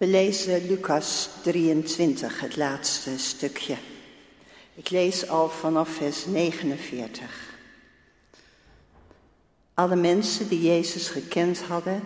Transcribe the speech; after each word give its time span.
We 0.00 0.06
lezen 0.06 0.66
Lucas 0.66 1.28
23, 1.42 2.40
het 2.40 2.56
laatste 2.56 3.18
stukje. 3.18 3.76
Ik 4.74 4.90
lees 4.90 5.28
al 5.28 5.48
vanaf 5.48 5.88
vers 5.88 6.26
49. 6.26 7.54
Alle 9.74 9.96
mensen 9.96 10.48
die 10.48 10.62
Jezus 10.62 11.08
gekend 11.08 11.62
hadden, 11.62 12.02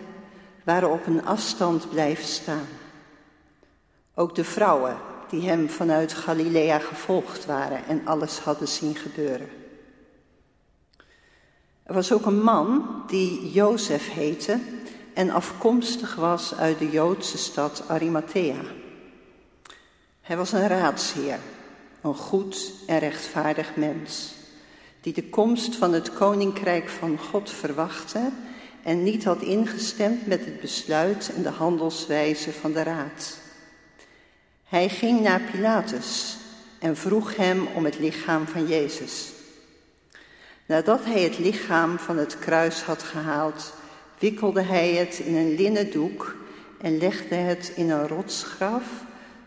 waren 0.63 0.91
op 0.91 1.05
een 1.05 1.25
afstand 1.25 1.89
blijven 1.89 2.25
staan. 2.25 2.67
Ook 4.13 4.35
de 4.35 4.43
vrouwen 4.43 4.97
die 5.29 5.47
hem 5.49 5.69
vanuit 5.69 6.13
Galilea 6.13 6.79
gevolgd 6.79 7.45
waren 7.45 7.85
en 7.87 8.01
alles 8.05 8.39
hadden 8.39 8.67
zien 8.67 8.95
gebeuren. 8.95 9.49
Er 11.83 11.93
was 11.93 12.11
ook 12.11 12.25
een 12.25 12.43
man 12.43 13.03
die 13.07 13.51
Jozef 13.51 14.11
heette 14.11 14.59
en 15.15 15.29
afkomstig 15.29 16.15
was 16.15 16.55
uit 16.55 16.79
de 16.79 16.89
Joodse 16.89 17.37
stad 17.37 17.83
Arimathea. 17.87 18.61
Hij 20.21 20.37
was 20.37 20.51
een 20.51 20.67
raadsheer, 20.67 21.39
een 22.01 22.15
goed 22.15 22.71
en 22.87 22.99
rechtvaardig 22.99 23.75
mens, 23.75 24.33
die 25.01 25.13
de 25.13 25.29
komst 25.29 25.75
van 25.75 25.93
het 25.93 26.13
koninkrijk 26.13 26.89
van 26.89 27.17
God 27.17 27.49
verwachtte 27.49 28.31
en 28.83 29.03
niet 29.03 29.23
had 29.23 29.41
ingestemd 29.41 30.27
met 30.27 30.45
het 30.45 30.59
besluit 30.59 31.31
en 31.35 31.43
de 31.43 31.49
handelswijze 31.49 32.53
van 32.53 32.71
de 32.71 32.83
raad. 32.83 33.37
Hij 34.63 34.89
ging 34.89 35.21
naar 35.21 35.41
Pilatus 35.51 36.37
en 36.79 36.97
vroeg 36.97 37.35
hem 37.35 37.67
om 37.75 37.85
het 37.85 37.99
lichaam 37.99 38.47
van 38.47 38.67
Jezus. 38.67 39.31
Nadat 40.65 41.05
hij 41.05 41.21
het 41.21 41.37
lichaam 41.37 41.99
van 41.99 42.17
het 42.17 42.39
kruis 42.39 42.81
had 42.81 43.03
gehaald, 43.03 43.73
wikkelde 44.25 44.61
hij 44.61 44.93
het 44.93 45.19
in 45.19 45.35
een 45.35 45.55
linnen 45.55 45.91
doek 45.91 46.35
en 46.81 46.97
legde 46.97 47.35
het 47.35 47.71
in 47.75 47.89
een 47.89 48.07
rotsgraf 48.07 48.83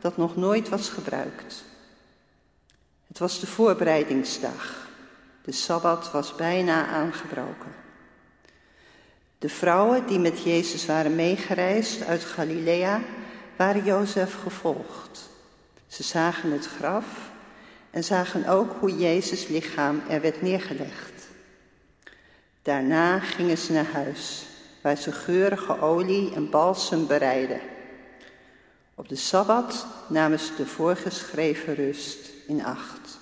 dat 0.00 0.16
nog 0.16 0.36
nooit 0.36 0.68
was 0.68 0.88
gebruikt. 0.88 1.64
Het 3.06 3.18
was 3.18 3.40
de 3.40 3.46
voorbereidingsdag. 3.46 4.88
De 5.42 5.52
sabbat 5.52 6.10
was 6.10 6.34
bijna 6.34 6.86
aangebroken. 6.86 7.74
De 9.38 9.48
vrouwen 9.48 10.06
die 10.06 10.18
met 10.18 10.42
Jezus 10.42 10.86
waren 10.86 11.14
meegereisd 11.14 12.04
uit 12.04 12.24
Galilea 12.24 13.00
waren 13.56 13.84
Jozef 13.84 14.34
gevolgd. 14.42 15.28
Ze 15.86 16.02
zagen 16.02 16.52
het 16.52 16.66
graf 16.66 17.30
en 17.90 18.04
zagen 18.04 18.46
ook 18.46 18.72
hoe 18.80 18.96
Jezus 18.96 19.48
lichaam 19.48 20.02
er 20.08 20.20
werd 20.20 20.42
neergelegd. 20.42 21.28
Daarna 22.62 23.18
gingen 23.18 23.58
ze 23.58 23.72
naar 23.72 23.90
huis, 23.92 24.47
waar 24.80 24.96
ze 24.96 25.12
geurige 25.12 25.80
olie 25.80 26.34
en 26.34 26.50
balsem 26.50 27.06
bereidden. 27.06 27.60
Op 28.94 29.08
de 29.08 29.16
Sabbat 29.16 29.86
namen 30.08 30.38
ze 30.38 30.54
de 30.56 30.66
voorgeschreven 30.66 31.74
rust 31.74 32.30
in 32.46 32.64
acht. 32.64 33.18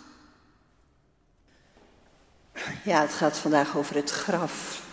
Ja, 2.85 3.01
het 3.01 3.13
gaat 3.13 3.39
vandaag 3.39 3.77
over 3.77 3.95
het 3.95 4.11
graf. 4.11 4.85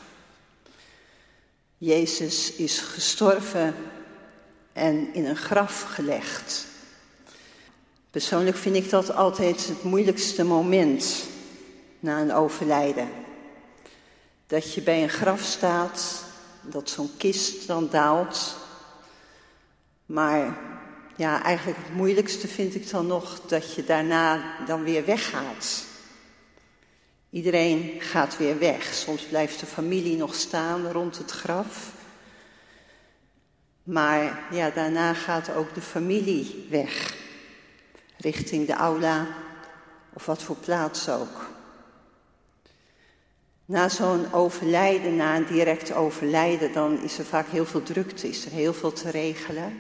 Jezus 1.78 2.54
is 2.54 2.80
gestorven 2.80 3.76
en 4.74 5.14
in 5.14 5.26
een 5.26 5.36
graf 5.36 5.82
gelegd. 5.82 6.66
Persoonlijk 8.12 8.58
vind 8.58 8.76
ik 8.76 8.90
dat 8.90 9.16
altijd 9.16 9.68
het 9.68 9.84
moeilijkste 9.84 10.44
moment 10.44 11.24
na 12.00 12.20
een 12.22 12.34
overlijden. 12.34 13.10
Dat 14.48 14.74
je 14.74 14.82
bij 14.82 15.04
een 15.04 15.10
graf 15.10 15.42
staat, 15.42 16.24
dat 16.64 16.90
zo'n 16.90 17.18
kist 17.18 17.68
dan 17.68 17.90
daalt. 17.90 18.56
Maar 20.06 20.58
ja, 21.16 21.44
eigenlijk 21.44 21.78
het 21.78 21.96
moeilijkste 21.96 22.48
vind 22.48 22.76
ik 22.76 22.90
dan 22.90 23.08
nog 23.08 23.40
dat 23.40 23.74
je 23.74 23.84
daarna 23.84 24.56
dan 24.66 24.84
weer 24.84 25.06
weggaat. 25.06 25.86
Iedereen 27.30 28.02
gaat 28.02 28.38
weer 28.38 28.60
weg. 28.60 28.94
Soms 28.94 29.22
blijft 29.24 29.60
de 29.60 29.66
familie 29.66 30.18
nog 30.18 30.36
staan 30.36 30.92
rond 30.92 31.18
het 31.18 31.32
graf. 31.32 31.92
Maar 33.84 34.44
ja, 34.52 34.70
daarna 34.70 35.14
gaat 35.14 35.54
ook 35.54 35.74
de 35.74 35.82
familie 35.82 36.68
weg. 36.70 37.16
Richting 38.18 38.68
de 38.68 38.74
aula 38.74 39.28
of 40.14 40.26
wat 40.26 40.44
voor 40.44 40.56
plaats 40.56 41.10
ook. 41.10 41.53
Na 43.66 43.90
zo'n 43.90 44.34
overlijden, 44.34 45.16
na 45.16 45.36
een 45.36 45.46
direct 45.46 45.94
overlijden, 45.94 46.74
dan 46.74 47.02
is 47.02 47.18
er 47.18 47.26
vaak 47.26 47.48
heel 47.48 47.66
veel 47.66 47.84
drukte, 47.84 48.30
is 48.30 48.46
er 48.46 48.52
heel 48.52 48.74
veel 48.74 48.94
te 48.94 49.10
regelen. 49.10 49.80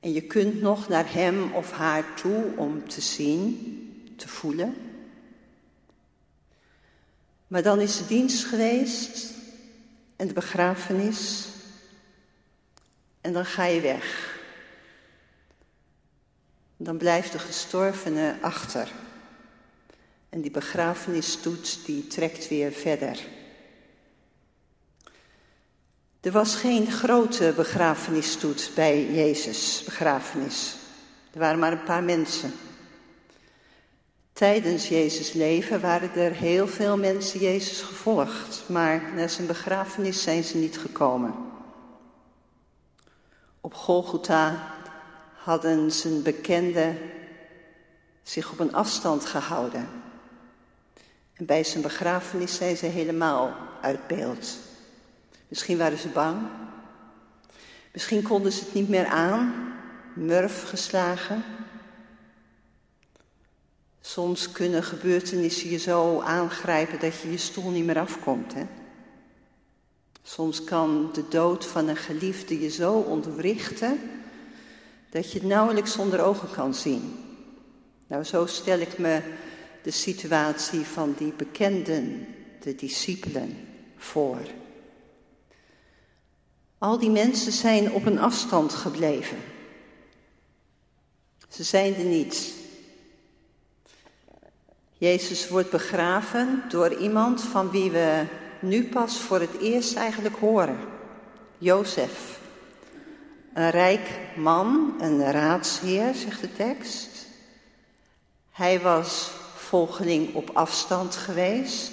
En 0.00 0.12
je 0.12 0.20
kunt 0.20 0.60
nog 0.60 0.88
naar 0.88 1.12
hem 1.12 1.52
of 1.52 1.70
haar 1.70 2.14
toe 2.14 2.44
om 2.56 2.88
te 2.88 3.00
zien, 3.00 4.14
te 4.16 4.28
voelen. 4.28 4.74
Maar 7.46 7.62
dan 7.62 7.80
is 7.80 7.96
de 7.96 8.06
dienst 8.06 8.44
geweest 8.44 9.34
en 10.16 10.26
de 10.26 10.32
begrafenis 10.32 11.48
en 13.20 13.32
dan 13.32 13.44
ga 13.44 13.64
je 13.64 13.80
weg. 13.80 14.38
Dan 16.76 16.96
blijft 16.96 17.32
de 17.32 17.38
gestorvene 17.38 18.36
achter. 18.40 18.92
En 20.30 20.40
die 20.40 20.50
begrafenisstoet 20.50 21.78
die 21.84 22.06
trekt 22.06 22.48
weer 22.48 22.72
verder. 22.72 23.18
Er 26.20 26.32
was 26.32 26.54
geen 26.54 26.90
grote 26.90 27.52
begrafenisstoet 27.56 28.70
bij 28.74 29.12
Jezus' 29.12 29.82
begrafenis. 29.84 30.76
Er 31.32 31.38
waren 31.38 31.58
maar 31.58 31.72
een 31.72 31.82
paar 31.82 32.02
mensen. 32.02 32.52
Tijdens 34.32 34.88
Jezus' 34.88 35.32
leven 35.32 35.80
waren 35.80 36.14
er 36.14 36.32
heel 36.32 36.68
veel 36.68 36.96
mensen 36.96 37.40
Jezus 37.40 37.80
gevolgd, 37.80 38.62
maar 38.66 39.12
naar 39.14 39.30
zijn 39.30 39.46
begrafenis 39.46 40.22
zijn 40.22 40.44
ze 40.44 40.56
niet 40.56 40.78
gekomen. 40.78 41.34
Op 43.60 43.74
Golgotha 43.74 44.74
hadden 45.34 45.90
zijn 45.90 46.22
bekenden 46.22 46.98
zich 48.22 48.52
op 48.52 48.58
een 48.58 48.74
afstand 48.74 49.24
gehouden. 49.24 49.88
En 51.40 51.46
bij 51.46 51.64
zijn 51.64 51.82
begrafenis 51.82 52.54
zijn 52.54 52.76
ze 52.76 52.86
helemaal 52.86 53.54
uit 53.80 54.06
beeld. 54.06 54.58
Misschien 55.48 55.78
waren 55.78 55.98
ze 55.98 56.08
bang. 56.08 56.46
Misschien 57.92 58.22
konden 58.22 58.52
ze 58.52 58.64
het 58.64 58.74
niet 58.74 58.88
meer 58.88 59.06
aan, 59.06 59.72
murf 60.14 60.62
geslagen. 60.62 61.44
Soms 64.00 64.52
kunnen 64.52 64.82
gebeurtenissen 64.82 65.70
je 65.70 65.78
zo 65.78 66.20
aangrijpen 66.20 67.00
dat 67.00 67.20
je 67.20 67.30
je 67.30 67.38
stoel 67.38 67.70
niet 67.70 67.84
meer 67.84 67.98
afkomt. 67.98 68.54
Hè? 68.54 68.66
Soms 70.22 70.64
kan 70.64 71.10
de 71.12 71.28
dood 71.28 71.66
van 71.66 71.88
een 71.88 71.96
geliefde 71.96 72.60
je 72.60 72.68
zo 72.68 72.92
ontwrichten 72.92 74.00
dat 75.10 75.32
je 75.32 75.38
het 75.38 75.48
nauwelijks 75.48 75.92
zonder 75.92 76.20
ogen 76.20 76.50
kan 76.50 76.74
zien. 76.74 77.18
Nou, 78.06 78.24
zo 78.24 78.46
stel 78.46 78.78
ik 78.78 78.98
me 78.98 79.22
de 79.82 79.90
situatie 79.90 80.80
van 80.80 81.14
die 81.18 81.32
bekenden, 81.32 82.26
de 82.60 82.74
discipelen, 82.74 83.68
voor. 83.96 84.40
Al 86.78 86.98
die 86.98 87.10
mensen 87.10 87.52
zijn 87.52 87.92
op 87.92 88.06
een 88.06 88.18
afstand 88.18 88.72
gebleven. 88.72 89.38
Ze 91.48 91.62
zijn 91.62 91.94
er 91.94 92.04
niet. 92.04 92.54
Jezus 94.98 95.48
wordt 95.48 95.70
begraven 95.70 96.62
door 96.68 96.94
iemand 96.94 97.42
van 97.42 97.70
wie 97.70 97.90
we 97.90 98.24
nu 98.60 98.88
pas 98.88 99.18
voor 99.18 99.40
het 99.40 99.58
eerst 99.60 99.96
eigenlijk 99.96 100.36
horen. 100.36 100.78
Jozef. 101.58 102.40
Een 103.54 103.70
rijk 103.70 104.18
man, 104.36 104.94
een 105.00 105.30
raadsheer, 105.30 106.14
zegt 106.14 106.40
de 106.40 106.52
tekst. 106.52 107.26
Hij 108.50 108.80
was 108.80 109.30
volgeling 109.70 110.34
op 110.34 110.50
afstand 110.52 111.16
geweest, 111.16 111.92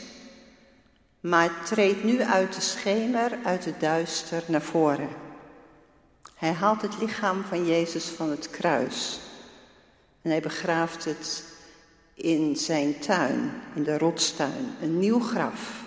maar 1.19 1.63
treedt 1.65 2.03
nu 2.03 2.23
uit 2.23 2.55
de 2.55 2.61
schemer, 2.61 3.37
uit 3.43 3.65
het 3.65 3.79
duister 3.79 4.43
naar 4.47 4.61
voren. 4.61 5.09
Hij 6.35 6.51
haalt 6.51 6.81
het 6.81 6.97
lichaam 6.99 7.43
van 7.43 7.65
Jezus 7.65 8.05
van 8.05 8.29
het 8.29 8.49
kruis 8.49 9.19
en 10.21 10.29
hij 10.29 10.41
begraaft 10.41 11.05
het 11.05 11.43
in 12.13 12.55
zijn 12.55 12.99
tuin, 12.99 13.51
in 13.73 13.83
de 13.83 13.97
rotstuin, 13.97 14.75
een 14.81 14.99
nieuw 14.99 15.19
graf. 15.19 15.83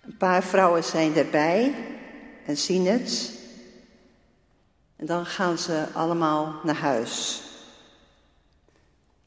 Een 0.00 0.16
paar 0.16 0.42
vrouwen 0.42 0.84
zijn 0.84 1.16
erbij 1.16 1.74
en 2.46 2.56
zien 2.56 2.86
het. 2.86 3.32
En 4.96 5.06
dan 5.06 5.26
gaan 5.26 5.58
ze 5.58 5.86
allemaal 5.92 6.60
naar 6.62 6.78
huis. 6.78 7.42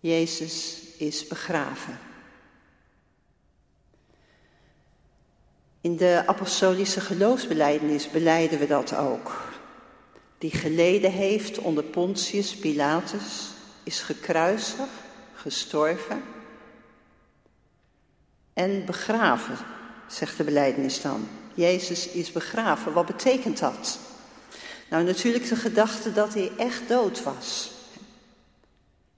Jezus 0.07 0.81
is 0.97 1.27
begraven. 1.27 1.99
In 5.81 5.97
de 5.97 6.23
apostolische 6.25 7.01
geloofsbeleidenis 7.01 8.09
beleiden 8.09 8.59
we 8.59 8.67
dat 8.67 8.95
ook. 8.95 9.45
die 10.37 10.51
geleden 10.51 11.11
heeft 11.11 11.57
onder 11.57 11.83
Pontius 11.83 12.55
Pilatus, 12.55 13.49
is 13.83 13.99
gekruisigd, 14.01 14.89
gestorven 15.33 16.23
en 18.53 18.85
begraven, 18.85 19.57
zegt 20.07 20.37
de 20.37 20.43
belijdenis 20.43 21.01
dan. 21.01 21.27
Jezus 21.53 22.07
is 22.07 22.31
begraven. 22.31 22.93
Wat 22.93 23.05
betekent 23.05 23.59
dat? 23.59 23.99
Nou, 24.89 25.03
natuurlijk 25.03 25.49
de 25.49 25.55
gedachte 25.55 26.13
dat 26.13 26.33
hij 26.33 26.51
echt 26.57 26.87
dood 26.87 27.23
was. 27.23 27.76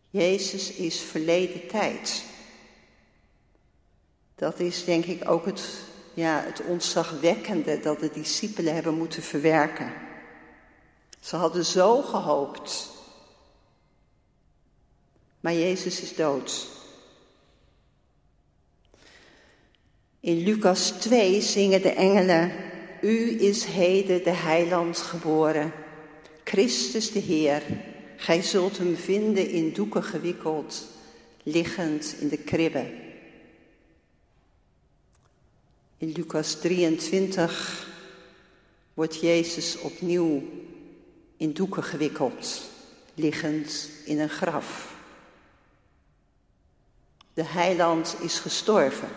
Jezus 0.09 0.71
is 0.71 0.99
verleden 0.99 1.67
tijd. 1.67 2.23
Dat 4.35 4.59
is 4.59 4.83
denk 4.83 5.05
ik 5.05 5.29
ook 5.29 5.45
het, 5.45 5.81
ja, 6.13 6.43
het 6.45 6.61
ontzagwekkende 6.61 7.79
dat 7.79 7.99
de 7.99 8.09
discipelen 8.13 8.73
hebben 8.73 8.97
moeten 8.97 9.23
verwerken. 9.23 9.93
Ze 11.19 11.35
hadden 11.35 11.65
zo 11.65 12.01
gehoopt. 12.01 12.89
Maar 15.39 15.53
Jezus 15.53 16.01
is 16.01 16.15
dood. 16.15 16.67
In 20.19 20.37
Lucas 20.37 20.91
2 20.91 21.41
zingen 21.41 21.81
de 21.81 21.91
engelen, 21.91 22.51
U 23.01 23.41
is 23.41 23.65
heden 23.65 24.23
de 24.23 24.33
heiland 24.33 24.97
geboren, 24.97 25.71
Christus 26.43 27.11
de 27.11 27.19
Heer. 27.19 27.63
Gij 28.19 28.41
zult 28.41 28.77
hem 28.77 28.95
vinden 28.95 29.49
in 29.49 29.73
doeken 29.73 30.03
gewikkeld, 30.03 30.87
liggend 31.43 32.15
in 32.19 32.27
de 32.27 32.37
kribbe. 32.37 32.91
In 35.97 36.11
Lucas 36.11 36.55
23 36.55 37.87
wordt 38.93 39.19
Jezus 39.19 39.79
opnieuw 39.79 40.43
in 41.37 41.53
doeken 41.53 41.83
gewikkeld, 41.83 42.61
liggend 43.13 43.89
in 44.05 44.19
een 44.19 44.29
graf. 44.29 44.95
De 47.33 47.43
heiland 47.43 48.15
is 48.21 48.39
gestorven. 48.39 49.09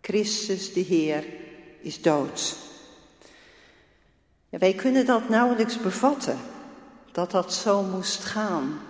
Christus 0.00 0.72
de 0.72 0.80
Heer 0.80 1.24
is 1.80 2.02
dood. 2.02 2.56
Wij 4.48 4.74
kunnen 4.74 5.06
dat 5.06 5.28
nauwelijks 5.28 5.80
bevatten, 5.80 6.38
dat 7.12 7.30
dat 7.30 7.54
zo 7.54 7.82
moest 7.82 8.24
gaan. 8.24 8.80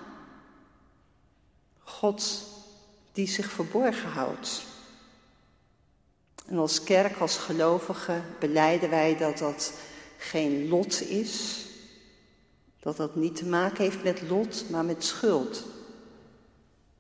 God 1.83 2.45
die 3.13 3.29
zich 3.29 3.51
verborgen 3.51 4.11
houdt. 4.11 4.63
En 6.47 6.59
als 6.59 6.83
kerk, 6.83 7.19
als 7.19 7.37
gelovigen, 7.37 8.25
beleiden 8.39 8.91
wij 8.91 9.17
dat 9.17 9.39
dat 9.39 9.73
geen 10.19 10.69
lot 10.69 11.01
is. 11.01 11.65
Dat 12.81 12.97
dat 12.97 13.17
niet 13.17 13.37
te 13.37 13.47
maken 13.47 13.85
heeft 13.85 14.03
met 14.03 14.23
lot, 14.29 14.65
maar 14.71 14.85
met 14.85 15.05
schuld. 15.05 15.65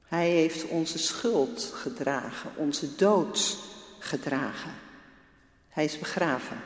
Hij 0.05 0.31
heeft 0.31 0.64
onze 0.64 0.99
schuld 0.99 1.71
gedragen, 1.75 2.50
onze 2.56 2.94
dood 2.97 3.59
gedragen. 3.99 4.75
Hij 5.69 5.85
is 5.85 5.99
begraven. 5.99 6.61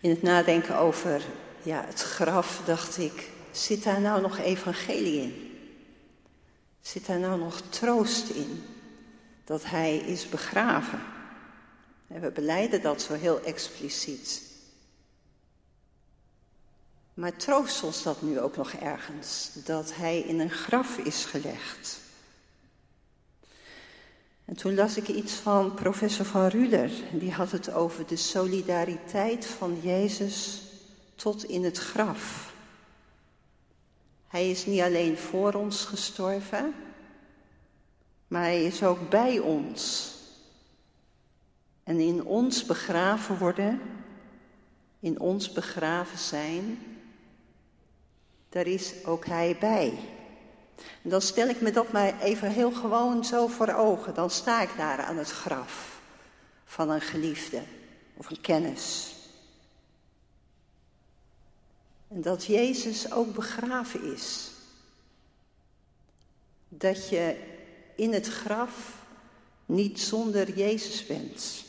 In 0.00 0.10
het 0.10 0.22
nadenken 0.22 0.78
over 0.78 1.22
ja, 1.62 1.84
het 1.86 2.00
graf 2.00 2.62
dacht 2.64 2.98
ik, 2.98 3.30
zit 3.50 3.82
daar 3.82 4.00
nou 4.00 4.20
nog 4.20 4.38
evangelie 4.38 5.20
in? 5.20 5.58
Zit 6.80 7.06
daar 7.06 7.18
nou 7.18 7.38
nog 7.38 7.60
troost 7.60 8.28
in? 8.28 8.64
Dat 9.44 9.64
hij 9.64 9.96
is 9.96 10.28
begraven. 10.28 11.00
En 12.08 12.20
we 12.20 12.30
beleiden 12.30 12.82
dat 12.82 13.02
zo 13.02 13.14
heel 13.14 13.40
expliciet. 13.40 14.42
Maar 17.14 17.36
troost 17.36 17.82
ons 17.82 18.02
dat 18.02 18.22
nu 18.22 18.40
ook 18.40 18.56
nog 18.56 18.72
ergens, 18.72 19.50
dat 19.64 19.94
hij 19.94 20.18
in 20.18 20.40
een 20.40 20.50
graf 20.50 20.98
is 20.98 21.24
gelegd. 21.24 22.00
En 24.44 24.56
toen 24.56 24.74
las 24.74 24.96
ik 24.96 25.08
iets 25.08 25.32
van 25.32 25.74
professor 25.74 26.26
van 26.26 26.46
Ruder. 26.46 26.90
Die 27.12 27.32
had 27.32 27.50
het 27.50 27.72
over 27.72 28.06
de 28.06 28.16
solidariteit 28.16 29.46
van 29.46 29.80
Jezus 29.82 30.62
tot 31.20 31.44
in 31.44 31.64
het 31.64 31.78
graf. 31.78 32.52
Hij 34.28 34.50
is 34.50 34.66
niet 34.66 34.80
alleen 34.80 35.18
voor 35.18 35.52
ons 35.52 35.84
gestorven, 35.84 36.74
maar 38.28 38.42
hij 38.42 38.64
is 38.64 38.82
ook 38.82 39.08
bij 39.08 39.38
ons. 39.38 40.14
En 41.82 42.00
in 42.00 42.24
ons 42.24 42.64
begraven 42.64 43.38
worden, 43.38 43.80
in 45.00 45.20
ons 45.20 45.52
begraven 45.52 46.18
zijn, 46.18 46.78
daar 48.48 48.66
is 48.66 49.04
ook 49.04 49.26
hij 49.26 49.56
bij. 49.60 49.98
En 51.02 51.10
dan 51.10 51.22
stel 51.22 51.48
ik 51.48 51.60
me 51.60 51.70
dat 51.70 51.92
maar 51.92 52.20
even 52.20 52.50
heel 52.50 52.72
gewoon 52.72 53.24
zo 53.24 53.46
voor 53.46 53.74
ogen. 53.74 54.14
Dan 54.14 54.30
sta 54.30 54.62
ik 54.62 54.70
daar 54.76 54.98
aan 54.98 55.16
het 55.16 55.30
graf 55.30 56.00
van 56.64 56.90
een 56.90 57.00
geliefde 57.00 57.62
of 58.16 58.30
een 58.30 58.40
kennis. 58.40 59.14
En 62.10 62.22
dat 62.22 62.44
Jezus 62.44 63.12
ook 63.12 63.34
begraven 63.34 64.12
is. 64.14 64.50
Dat 66.68 67.08
je 67.08 67.36
in 67.96 68.12
het 68.12 68.26
graf 68.26 68.94
niet 69.66 70.00
zonder 70.00 70.56
Jezus 70.56 71.06
bent. 71.06 71.64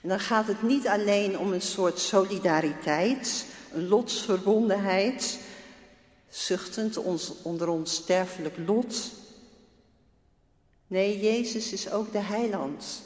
En 0.00 0.08
dan 0.08 0.20
gaat 0.20 0.46
het 0.46 0.62
niet 0.62 0.86
alleen 0.86 1.38
om 1.38 1.52
een 1.52 1.62
soort 1.62 1.98
solidariteit, 1.98 3.46
een 3.72 3.88
lotsverbondenheid, 3.88 5.38
zuchtend 6.28 6.96
ons, 6.96 7.32
onder 7.42 7.68
ons 7.68 7.94
sterfelijk 7.94 8.56
lot. 8.66 9.10
Nee, 10.86 11.20
Jezus 11.20 11.72
is 11.72 11.90
ook 11.90 12.12
de 12.12 12.18
heiland. 12.18 13.02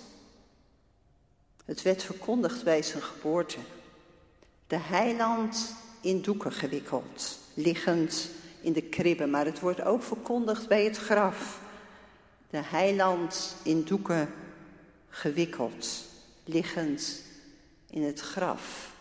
Het 1.65 1.83
werd 1.83 2.03
verkondigd 2.03 2.65
bij 2.65 2.83
zijn 2.83 3.03
geboorte. 3.03 3.59
De 4.67 4.79
heiland 4.79 5.75
in 6.03 6.23
doeken 6.23 6.53
gewikkeld, 6.53 7.39
liggend 7.55 8.31
in 8.61 8.73
de 8.73 8.83
kribben, 8.83 9.31
maar 9.31 9.45
het 9.45 9.61
wordt 9.61 9.83
ook 9.83 10.03
verkondigd 10.03 10.69
bij 10.69 10.85
het 10.85 10.97
graf. 10.97 11.61
De 12.51 12.63
heiland 12.63 13.57
in 13.63 13.85
doeken 13.85 14.29
gewikkeld, 15.09 16.05
liggend 16.45 17.23
in 17.91 18.03
het 18.03 18.21
graf, 18.21 18.93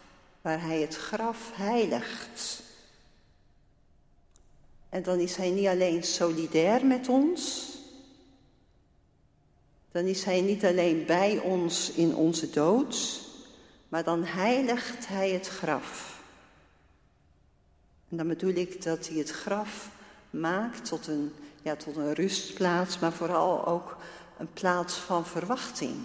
waar 0.41 0.61
hij 0.61 0.81
het 0.81 0.95
graf 0.95 1.51
heiligt. 1.53 2.63
En 4.89 5.03
dan 5.03 5.19
is 5.19 5.35
hij 5.35 5.49
niet 5.49 5.67
alleen 5.67 6.03
solidair 6.03 6.85
met 6.85 7.09
ons, 7.09 7.69
dan 9.91 10.05
is 10.05 10.23
hij 10.23 10.41
niet 10.41 10.65
alleen 10.65 11.05
bij 11.05 11.39
ons 11.39 11.91
in 11.91 12.15
onze 12.15 12.49
dood, 12.49 13.21
maar 13.87 14.03
dan 14.03 14.23
heiligt 14.23 15.07
hij 15.07 15.29
het 15.29 15.47
graf. 15.47 16.10
En 18.11 18.17
dan 18.17 18.27
bedoel 18.27 18.53
ik 18.53 18.83
dat 18.83 19.07
hij 19.07 19.17
het 19.17 19.29
graf 19.29 19.89
maakt 20.29 20.85
tot 20.85 21.07
een, 21.07 21.33
ja, 21.61 21.75
tot 21.75 21.95
een 21.95 22.13
rustplaats, 22.13 22.99
maar 22.99 23.13
vooral 23.13 23.65
ook 23.65 23.97
een 24.37 24.53
plaats 24.53 24.93
van 24.93 25.25
verwachting. 25.25 25.95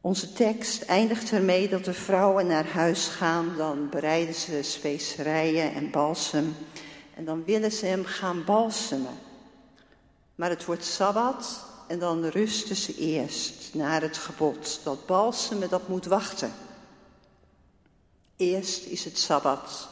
Onze 0.00 0.32
tekst 0.32 0.82
eindigt 0.82 1.30
ermee 1.30 1.68
dat 1.68 1.84
de 1.84 1.92
vrouwen 1.92 2.46
naar 2.46 2.66
huis 2.68 3.06
gaan, 3.06 3.56
dan 3.56 3.88
bereiden 3.88 4.34
ze 4.34 4.62
specerijen 4.62 5.74
en 5.74 5.90
balsem 5.90 6.54
en 7.14 7.24
dan 7.24 7.44
willen 7.44 7.72
ze 7.72 7.86
hem 7.86 8.04
gaan 8.04 8.44
balsemen. 8.44 9.18
Maar 10.34 10.50
het 10.50 10.64
wordt 10.64 10.84
sabbat 10.84 11.64
en 11.88 11.98
dan 11.98 12.24
rusten 12.24 12.76
ze 12.76 12.96
eerst 12.96 13.74
naar 13.74 14.02
het 14.02 14.16
gebod. 14.16 14.80
Dat 14.84 15.06
balsemen, 15.06 15.68
dat 15.68 15.88
moet 15.88 16.06
wachten. 16.06 16.52
Eerst 18.40 18.86
is 18.86 19.04
het 19.04 19.18
sabbat. 19.18 19.88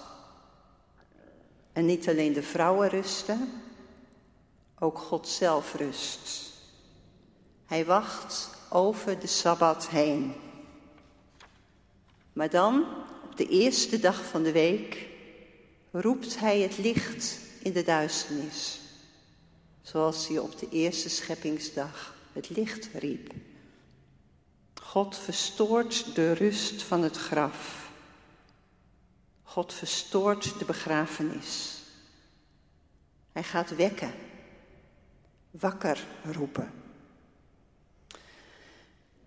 En 1.72 1.86
niet 1.86 2.08
alleen 2.08 2.32
de 2.32 2.42
vrouwen 2.42 2.88
rusten, 2.88 3.62
ook 4.78 4.98
God 4.98 5.28
zelf 5.28 5.74
rust. 5.74 6.52
Hij 7.66 7.84
wacht 7.84 8.50
over 8.70 9.18
de 9.18 9.26
Sabbat 9.26 9.88
heen. 9.88 10.34
Maar 12.32 12.50
dan, 12.50 12.84
op 13.24 13.36
de 13.36 13.48
eerste 13.48 14.00
dag 14.00 14.24
van 14.24 14.42
de 14.42 14.52
week, 14.52 15.08
roept 15.90 16.38
hij 16.38 16.60
het 16.60 16.78
licht 16.78 17.38
in 17.62 17.72
de 17.72 17.82
duisternis. 17.82 18.80
Zoals 19.82 20.28
hij 20.28 20.38
op 20.38 20.58
de 20.58 20.68
eerste 20.70 21.08
scheppingsdag 21.08 22.14
het 22.32 22.50
licht 22.50 22.88
riep. 22.92 23.32
God 24.82 25.18
verstoort 25.18 26.14
de 26.14 26.32
rust 26.32 26.82
van 26.82 27.02
het 27.02 27.16
graf. 27.16 27.87
God 29.58 29.74
verstoort 29.74 30.58
de 30.58 30.64
begrafenis. 30.64 31.82
Hij 33.32 33.42
gaat 33.42 33.76
wekken, 33.76 34.12
wakker 35.50 36.04
roepen. 36.32 36.72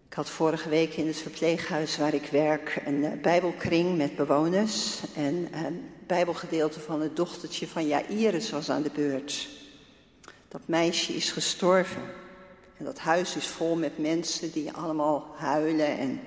Ik 0.07 0.13
had 0.13 0.29
vorige 0.29 0.69
week 0.69 0.93
in 0.93 1.07
het 1.07 1.17
verpleeghuis 1.17 1.97
waar 1.97 2.13
ik 2.13 2.25
werk 2.25 2.81
een 2.85 3.03
uh, 3.03 3.21
bijbelkring 3.21 3.97
met 3.97 4.15
bewoners. 4.15 5.01
En 5.15 5.47
een 5.65 5.89
bijbelgedeelte 6.07 6.79
van 6.79 7.01
het 7.01 7.15
dochtertje 7.15 7.67
van 7.67 7.87
Jairus 7.87 8.49
was 8.49 8.69
aan 8.69 8.83
de 8.83 8.91
beurt. 8.93 9.49
Dat 10.47 10.61
meisje 10.67 11.13
is 11.13 11.31
gestorven. 11.31 12.03
En 12.77 12.85
dat 12.85 12.99
huis 12.99 13.35
is 13.35 13.47
vol 13.47 13.75
met 13.75 13.97
mensen 13.97 14.51
die 14.51 14.71
allemaal 14.71 15.33
huilen 15.37 15.97
en 15.97 16.21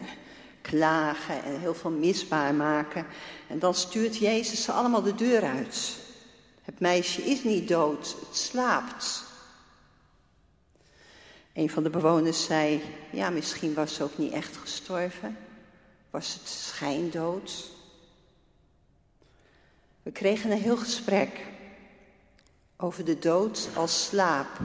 klagen 0.71 1.45
en 1.45 1.61
heel 1.61 1.75
veel 1.75 1.91
misbaar 1.91 2.55
maken. 2.55 3.07
En 3.47 3.59
dan 3.59 3.75
stuurt 3.75 4.17
Jezus 4.17 4.63
ze 4.65 4.73
allemaal 4.73 5.03
de 5.03 5.15
deur 5.15 5.43
uit. 5.43 5.97
Het 6.63 6.81
meisje 6.81 7.23
is 7.23 7.45
niet 7.45 7.69
dood, 7.69 8.17
het 8.27 8.37
slaapt. 8.37 9.25
Een 11.53 11.71
van 11.71 11.83
de 11.83 11.91
bewoners 11.91 12.45
zei, 12.45 12.83
ja, 13.11 13.31
misschien 13.31 13.75
was 13.75 13.95
ze 13.95 14.03
ook 14.03 14.19
niet 14.19 14.33
echt 14.33 14.57
gestorven. 14.57 15.37
Was 16.11 16.35
het 16.35 16.49
schijndood? 16.49 17.71
We 20.03 20.11
kregen 20.11 20.51
een 20.51 20.61
heel 20.61 20.77
gesprek 20.77 21.47
over 22.77 23.05
de 23.05 23.19
dood 23.19 23.69
als 23.75 24.05
slaap. 24.05 24.61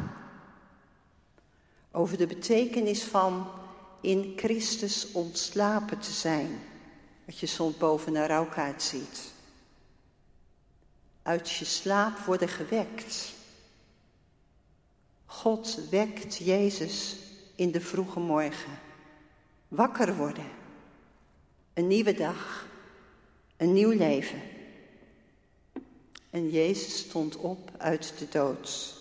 Over 1.91 2.17
de 2.17 2.27
betekenis 2.27 3.03
van 3.03 3.47
in 4.01 4.33
Christus 4.35 5.11
ontslapen 5.11 5.99
te 5.99 6.11
zijn. 6.11 6.59
Wat 7.25 7.39
je 7.39 7.45
soms 7.45 7.77
boven 7.77 8.15
een 8.15 8.27
rouwkaart 8.27 8.83
ziet. 8.83 9.31
Uit 11.21 11.49
je 11.49 11.65
slaap 11.65 12.17
worden 12.17 12.49
gewekt. 12.49 13.33
God 15.25 15.79
wekt 15.89 16.37
Jezus 16.37 17.15
in 17.55 17.71
de 17.71 17.81
vroege 17.81 18.19
morgen. 18.19 18.79
Wakker 19.67 20.15
worden. 20.15 20.47
Een 21.73 21.87
nieuwe 21.87 22.13
dag. 22.13 22.67
Een 23.57 23.73
nieuw 23.73 23.91
leven. 23.91 24.41
En 26.29 26.49
Jezus 26.49 26.97
stond 26.97 27.35
op 27.35 27.71
uit 27.77 28.13
de 28.17 28.27
dood. 28.29 28.97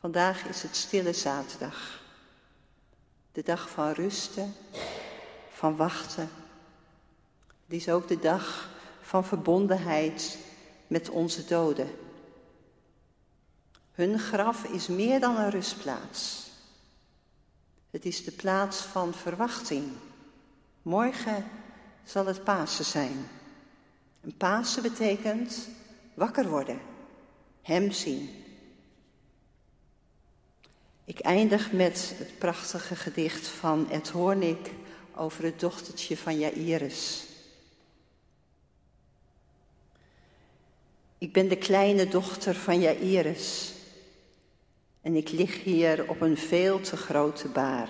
Vandaag 0.00 0.44
is 0.44 0.62
het 0.62 0.76
stille 0.76 1.12
zaterdag. 1.12 2.06
De 3.32 3.42
dag 3.42 3.70
van 3.70 3.92
rusten, 3.92 4.54
van 5.50 5.76
wachten. 5.76 6.30
Het 7.66 7.76
is 7.76 7.88
ook 7.88 8.08
de 8.08 8.18
dag 8.18 8.68
van 9.00 9.24
verbondenheid 9.24 10.38
met 10.86 11.08
onze 11.08 11.44
doden. 11.44 11.90
Hun 13.92 14.18
graf 14.18 14.64
is 14.64 14.86
meer 14.86 15.20
dan 15.20 15.36
een 15.36 15.50
rustplaats. 15.50 16.50
Het 17.90 18.04
is 18.04 18.24
de 18.24 18.32
plaats 18.32 18.80
van 18.80 19.14
verwachting. 19.14 19.92
Morgen 20.82 21.44
zal 22.04 22.26
het 22.26 22.44
Pasen 22.44 22.84
zijn. 22.84 23.28
En 24.20 24.36
Pasen 24.36 24.82
betekent 24.82 25.68
wakker 26.14 26.48
worden, 26.48 26.80
Hem 27.62 27.90
zien. 27.90 28.47
Ik 31.08 31.18
eindig 31.18 31.72
met 31.72 32.14
het 32.18 32.38
prachtige 32.38 32.96
gedicht 32.96 33.46
van 33.46 33.90
Ed 33.90 34.08
Hoornik 34.08 34.70
over 35.14 35.44
het 35.44 35.60
dochtertje 35.60 36.16
van 36.16 36.38
Jairus. 36.38 37.26
Ik 41.18 41.32
ben 41.32 41.48
de 41.48 41.56
kleine 41.56 42.08
dochter 42.08 42.54
van 42.54 42.80
Jairus 42.80 43.72
en 45.00 45.14
ik 45.14 45.30
lig 45.30 45.62
hier 45.62 46.08
op 46.08 46.20
een 46.20 46.36
veel 46.36 46.80
te 46.80 46.96
grote 46.96 47.48
baar. 47.48 47.88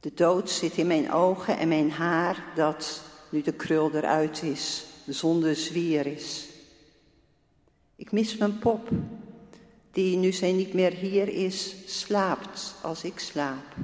De 0.00 0.14
dood 0.14 0.50
zit 0.50 0.76
in 0.76 0.86
mijn 0.86 1.12
ogen 1.12 1.58
en 1.58 1.68
mijn 1.68 1.90
haar 1.90 2.44
dat, 2.54 3.02
nu 3.30 3.42
de 3.42 3.52
krul 3.52 3.94
eruit 3.94 4.42
is, 4.42 4.84
zonder 5.06 5.56
zwier 5.56 6.06
is. 6.06 6.48
Ik 7.96 8.12
mis 8.12 8.36
mijn 8.36 8.58
pop, 8.58 8.88
die 9.98 10.16
nu 10.16 10.32
zij 10.32 10.52
niet 10.52 10.72
meer 10.72 10.92
hier 10.92 11.28
is, 11.28 11.76
slaapt 11.86 12.74
als 12.82 13.04
ik 13.04 13.18
slaap, 13.18 13.74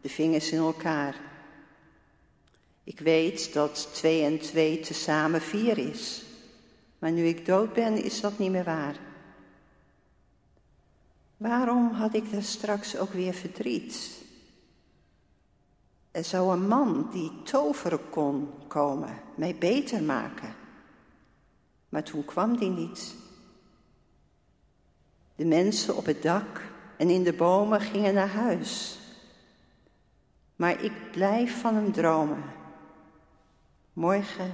de 0.00 0.08
vingers 0.08 0.50
in 0.50 0.58
elkaar. 0.58 1.20
Ik 2.84 3.00
weet 3.00 3.52
dat 3.52 3.88
twee 3.92 4.22
en 4.22 4.38
twee 4.38 4.80
tezamen 4.80 5.40
vier 5.40 5.78
is, 5.78 6.24
maar 6.98 7.10
nu 7.10 7.26
ik 7.26 7.46
dood 7.46 7.72
ben, 7.72 8.02
is 8.04 8.20
dat 8.20 8.38
niet 8.38 8.50
meer 8.50 8.64
waar. 8.64 8.96
Waarom 11.36 11.92
had 11.92 12.14
ik 12.14 12.32
daar 12.32 12.42
straks 12.42 12.96
ook 12.96 13.12
weer 13.12 13.34
verdriet? 13.34 14.22
Er 16.10 16.24
zou 16.24 16.52
een 16.52 16.68
man 16.68 17.08
die 17.12 17.32
toveren 17.42 18.10
kon 18.10 18.50
komen, 18.68 19.20
mij 19.34 19.56
beter 19.56 20.02
maken. 20.02 20.54
Maar 21.88 22.02
toen 22.02 22.24
kwam 22.24 22.56
die 22.56 22.70
niet. 22.70 23.14
De 25.38 25.44
mensen 25.44 25.96
op 25.96 26.06
het 26.06 26.22
dak 26.22 26.62
en 26.96 27.10
in 27.10 27.22
de 27.22 27.32
bomen 27.32 27.80
gingen 27.80 28.14
naar 28.14 28.28
huis. 28.28 28.98
Maar 30.56 30.84
ik 30.84 30.92
blijf 31.10 31.60
van 31.60 31.74
hem 31.74 31.92
dromen. 31.92 32.42
Morgen 33.92 34.52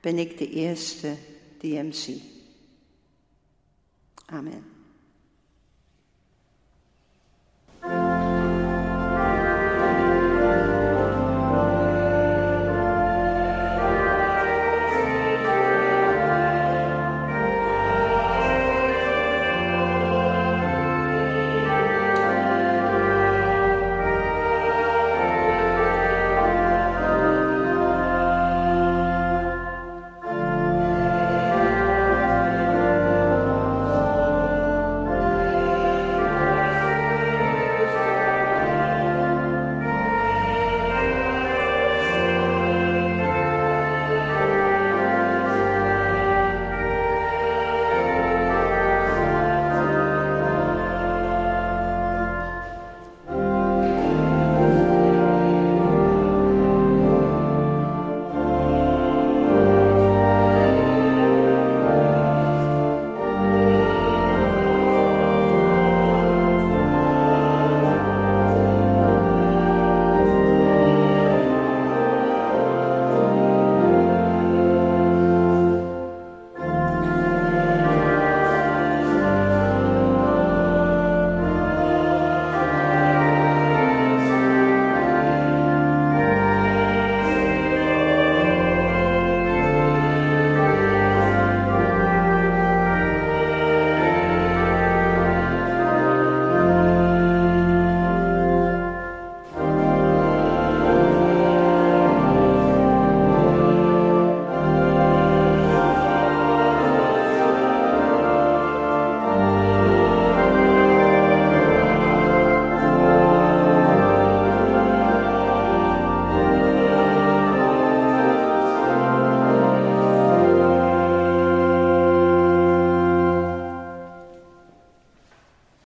ben 0.00 0.18
ik 0.18 0.38
de 0.38 0.50
eerste 0.50 1.16
die 1.58 1.76
hem 1.76 1.92
zie. 1.92 2.22
Amen. 4.26 4.73